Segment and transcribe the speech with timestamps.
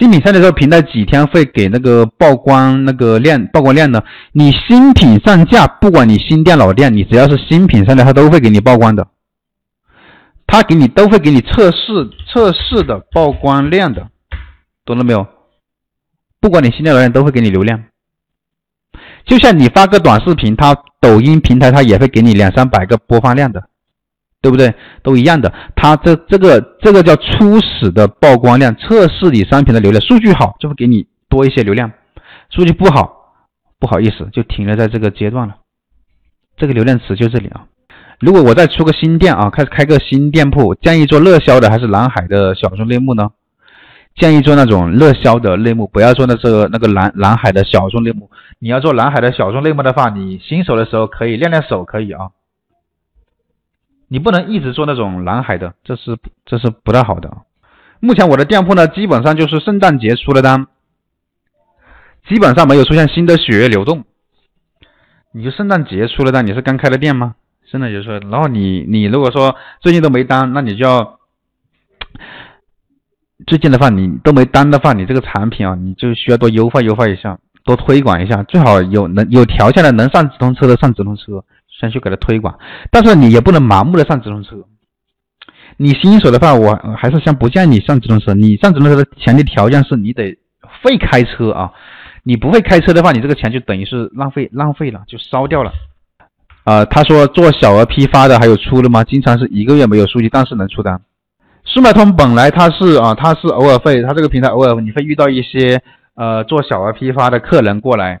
[0.00, 4.02] 新品上的时候，平台几天会给那个曝光那个量曝光量的。
[4.32, 9.06] 你新品上架，不管你新店老店，你只要是新品上的，它都会给你曝光的。
[10.46, 14.08] 他给你都会给你测试测试的曝光量的，
[14.86, 15.26] 懂了没有？
[16.40, 17.84] 不管你新店老店都会给你流量。
[19.26, 23.62] 就像你发个短视频，它抖音平台它也会给你两三百个播放量的。
[24.42, 24.74] 对不对？
[25.02, 31.92] 都一样的，它这这个这个叫初始的曝光量，测试你商品的流量，数据好就会给你多一些流量，
[32.48, 33.34] 数据不好，
[33.78, 35.56] 不好意思，就停留在这个阶段了。
[36.56, 37.64] 这个流量池就这里啊。
[38.18, 43.30] 如果我再出个新店啊，开始开个新店铺，建议做热销的还是蓝海的小众类目呢？
[44.16, 48.30] 建议做那种热销的类目，不要做那这个那个蓝蓝海的小众类目。
[48.58, 52.30] 你要做蓝海的小众类目的话，你新手的时候可以练练手，可以啊。
[54.12, 57.30] 你不能一直做那种蓝海的，这是这是不太好的。
[58.00, 60.66] 目前我的店铺呢，基本上就是圣诞节出的单，
[62.28, 64.02] 基本上没有出现新的血液流动。
[65.32, 67.36] 你就圣诞节出了单，你是刚开的店吗？
[67.70, 71.20] 圣诞节出，然后你你如果说最近都没单，那你就要
[73.46, 81.44] 最近的话你都没单的话，你这个产品啊，你就需要多优化优化一下，多推广一下，最好有能有条件的能上直通车的上直通车。
[81.80, 82.58] 先去给他推广，
[82.90, 84.56] 但是你也不能盲目的上直通车。
[85.78, 88.34] 你新手的话，我还是先不建议你上直通车。
[88.34, 90.36] 你上直通车的前提条件是你得
[90.82, 91.72] 会开车啊。
[92.22, 95.72] 你不会开车的话，你这个钱就等于是浪费浪费了，就烧掉了。
[96.64, 99.02] 啊，他说做小额批发的还有出的吗？
[99.02, 101.00] 经常是一个月没有数据，但是能出单。
[101.64, 105.80] 速卖通本来它是啊，它是偶尔会，它这个平台偶尔你会遇到一些
[106.14, 108.20] 呃做小额批发的客人过来。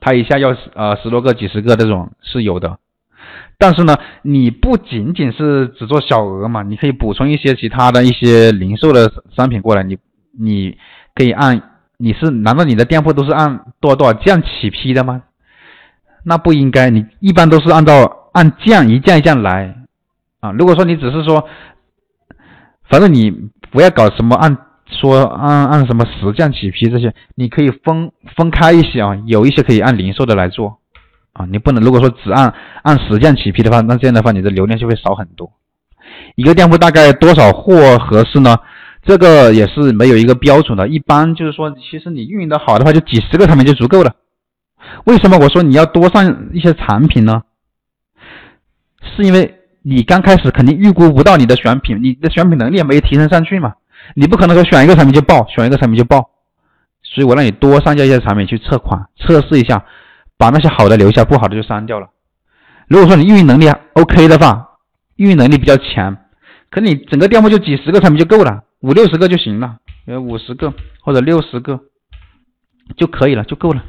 [0.00, 2.78] 他一下要呃十多个、几十个这种是有的，
[3.58, 9.98] 但是呢，你不仅仅是只做小额嘛，你可以补充一些其他的一些零售的商品过来，你
[10.38, 10.78] 你
[11.14, 11.60] 可以按
[11.96, 15.22] 你是难道你的店铺都是按多少多少件起批的吗？
[16.24, 19.74] 那不应该，你一般都是按照按件一件一件来
[20.40, 20.52] 啊。
[20.52, 21.48] 如果说你只是说，
[22.88, 23.30] 反正你
[23.70, 24.56] 不要搞什么按。
[24.90, 30.78] 说按按什么十件起批这些，你可以分分开一些啊，有一些可以按零售的来做
[31.32, 35.50] 啊，你不能如果说只按按十件起批的话，那这样的话你的流量就会少很多。
[36.36, 38.56] 一个店铺大概多少货合适呢？
[39.04, 44.12] 这个也是没有一个标准的，一般就是说，其实你运营的好的话，就几十个产品就足够了。
[45.04, 47.42] 为什么我说你要多上一些产品呢？
[49.16, 53.74] 是因为你刚开始肯定预估不到你的选品，你的选品能力没提升上去嘛。
[54.14, 56.30] 你不可能说选一个产品就爆，选一个产品就爆，
[57.02, 59.84] 所以我让你多上架一些产品去测款测试一下，
[60.36, 62.08] 把那些好的留下，不好的就删掉了。
[62.88, 64.70] 如果说你运营能力 OK 的话，
[65.16, 66.16] 运营能力比较强，
[66.70, 69.76] 可你整个店铺就几十个产品就够了，五六十个就行了，
[70.06, 71.80] 有五十个或者六十个
[72.96, 73.82] 就可以了，就够了。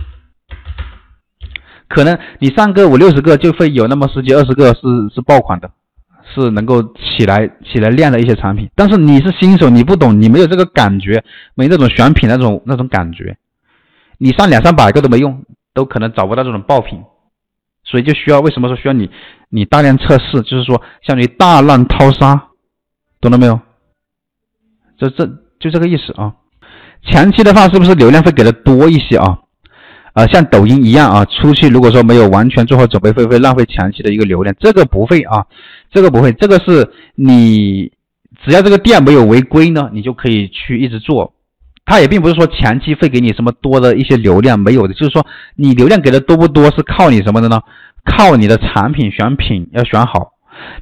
[1.88, 4.81] 可能你上个五六十个就会有那么十几二十个是
[5.13, 5.72] 是爆款的。
[6.34, 11.23] 是能够起来起来量的一些产品，但是你是新手，你不懂，你没有这个感觉，
[11.56, 13.38] 没那种选品那种那种感觉，
[14.17, 17.01] 你上两三百个都没用，都可能找不到这种爆品，
[17.84, 19.09] 所以就需要为什么说需要你
[19.50, 22.47] 你大量测试，就是说相当于大浪淘沙，
[23.19, 23.59] 懂了没有？
[24.97, 25.25] 这这
[25.59, 26.34] 就这个意思啊。
[27.01, 29.40] 前期的话是不是流量会给的多一些啊？
[30.13, 34.53] 啊，像抖音一样啊，初期如果说没有完全做好准备，会不会浪费前期的一个流量？
[34.59, 35.46] 这个不会啊，
[35.92, 37.92] 这个不会，这个是你
[38.44, 41.34] 只要这个店没有违规呢，你就可以去一直做。
[41.86, 47.62] 它也并不是说前期会给你什么多的一些流量，没有的，就是说你流量给的多不多是靠你什么的呢？
[48.06, 50.34] 靠你的产品选品要选好。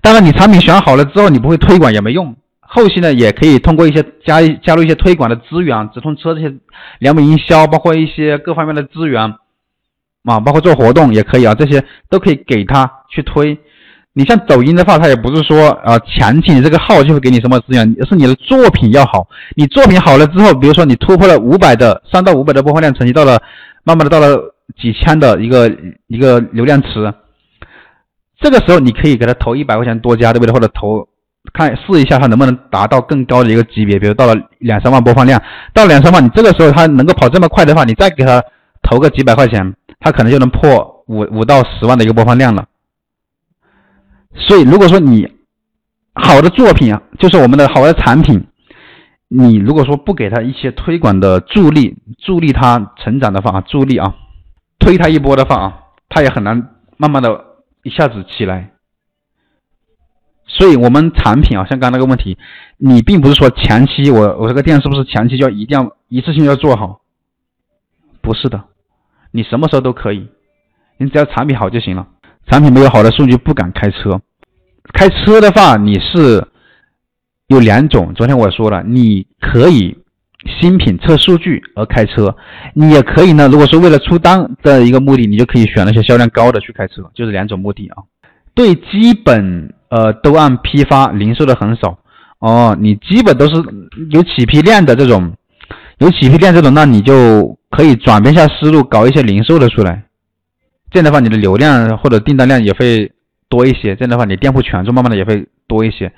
[0.02, 2.36] 当然，你产品选好了之后，你不会推广也没用。
[2.60, 6.54] 后期呢，也可以通过一些加加入一些推广的资源，直通车这些
[7.00, 9.36] 两米营销，包括一些各方面的资源
[10.26, 13.58] 啊，包括做活动也可以啊，这些都可以给他去推。
[14.18, 19.28] 你像抖音的话，它也不是说啊，前期你这个号就会给你什么资源，是你的作品要好。
[19.56, 23.40] 你作品好了之后，比如说你突破了五百的三到五百的播放量，成绩到了
[23.84, 25.72] 慢慢的到了几千的一个
[26.08, 27.14] 一个流量池，
[28.42, 30.52] 这个时候你可以给他投一百块钱多加，对不对？
[30.52, 31.08] 或者投。
[31.54, 35.42] 看试一下他能不能达到更高的一个级别，比如到了两三万播放量，
[35.74, 38.44] 到两三万，你这个时候他能够跑这么快的话，你再给他
[38.82, 42.66] 投个几百块钱，他可能就能破五五到十万的一个播放量了。
[44.40, 45.32] 所以如果说你
[46.14, 48.48] 好的作品啊，就是我们的好的产品，
[49.28, 54.16] 你如果说不给他一些推广的助力，助力他成长的话，助力啊，
[54.80, 55.80] 推他一波的话啊，
[56.10, 57.46] 他也很难慢慢的
[57.84, 58.72] 一下子起来。
[60.46, 62.38] 所以我们产品啊，像刚那个问题，
[62.78, 67.02] 你并不是说前期我我这个店是不是前期就要一定要一次性要做好？
[68.22, 68.64] 不是的，
[69.32, 70.30] 你什么时候都可以，
[70.98, 72.08] 你只要产品好就行了。
[72.50, 74.22] 产品没有好的数据不敢开车。
[74.94, 76.44] 开车的话，你是
[77.48, 78.14] 有两种。
[78.16, 79.98] 昨天我说了，你可以
[80.60, 82.36] 新品测数据而开车，
[82.74, 83.48] 你也可以呢。
[83.48, 88.04] 如果是为了出单的一个目的，你就可以选那些销量高的去开车，就是两种目的啊。
[88.56, 92.00] 对，基本呃都按批发，零售的很少
[92.40, 92.76] 哦。
[92.80, 93.54] 你基本都是
[94.10, 95.34] 有起批量的这种，
[96.00, 100.04] 有起批量这种，那你就可以转变一下思路，搞一些零售的出来。
[100.90, 103.12] 这样的话，你的流量或者订单量也会。
[103.50, 106.12] 多一些，这样的话你店铺权重慢慢的也会多一些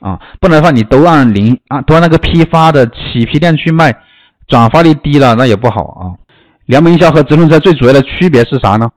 [0.00, 3.94] 啊，不然的话你都按零按都按那个批发的起批量去卖，
[4.46, 6.02] 转化率低了那也不好啊。
[6.66, 8.90] 联盟营销和直通车最主要的区别是啥呢？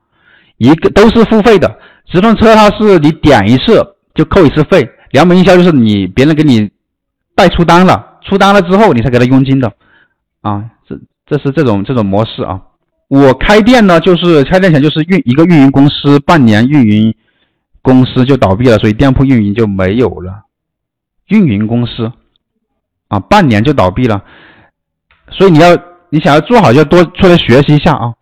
[0.57, 1.80] 一个都是付费的，
[2.12, 3.81] 直通车它是你点一次
[4.13, 6.69] 就扣一次费，联盟营销就是你别人给你
[7.36, 9.72] 带出单了，出单了之后你才给他佣金的
[10.42, 12.60] 啊，这这是这种这种模式啊。
[13.07, 17.15] 我开店呢就是开店前就是运一个运营公司，半年运营。
[17.81, 20.44] 公司就倒闭了，所以店铺运营就没有了。
[21.28, 22.12] 运营公司
[23.08, 24.24] 啊，半年就倒闭了，
[25.31, 25.78] 所以你要
[26.10, 28.14] 你想要做好，就要多出来学习一下啊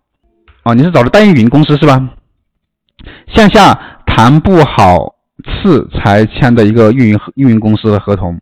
[0.64, 0.74] 啊！
[0.74, 2.10] 你是找的代运营公司是吧？
[3.28, 3.74] 线下
[4.06, 5.16] 谈不好
[5.46, 8.42] 次才签的一个运营运营公司的合同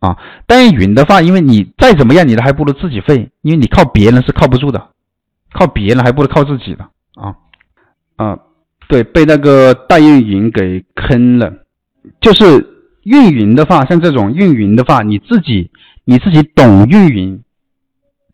[0.00, 0.16] 啊。
[0.46, 4.88] 代运营的话，因为你再怎么样，你都还不如自己费，因为你靠别人是靠不住的，
[5.52, 7.36] 靠别人还不如靠自己的啊
[8.16, 8.38] 啊。
[8.88, 11.52] 对，被那个代运营给坑了。
[12.20, 12.44] 就是
[13.04, 15.70] 运营的话，像这种运营的话，你自己
[16.04, 17.42] 你自己懂运营，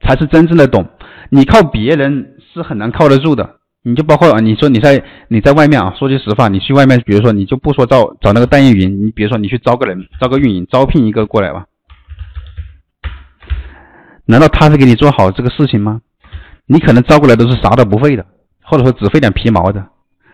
[0.01, 0.89] 才是真正的懂。
[1.31, 3.57] 你靠别人是很难靠得住的。
[3.83, 11.65] 你就包括啊，你说你在你在外面啊，说句实话，你去外面，比如说你就不说找找那个代运营，你比如说你去招个人，招个运营，招聘一个过来吧。
[14.27, 16.01] 难道他会给你做好这个事情吗？
[16.67, 18.27] 你可能招过来都是啥都不会的，
[18.63, 19.87] 或者说只会点皮毛的。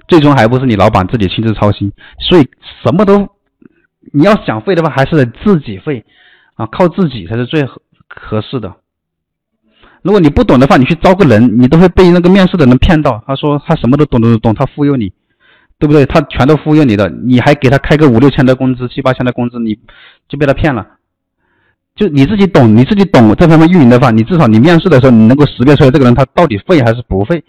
[0.09, 2.49] 最终还不是你老板自己亲自操心，所以
[2.83, 3.29] 什么都
[4.13, 6.05] 你要想废的话，还是得自己废
[6.55, 8.75] 啊，靠自己才是最合合适的。
[10.03, 13.21] 如果你不懂的话，你去招个人，你都会被那个面试的人骗到。
[13.27, 15.13] 他说他什么都懂懂懂，他忽悠你，
[15.81, 16.07] 对不对？
[16.07, 19.77] 他全都忽悠你的，你还给他开个五六千的工资、七八千的工资，你
[20.29, 20.87] 就被他骗了。
[21.97, 27.43] 就你自己懂，你自己懂这方面运营的话，你至少你面试的时候，你能够识别出来这个人他到底废还是不废。